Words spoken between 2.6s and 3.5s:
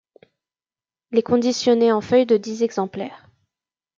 exemplaires.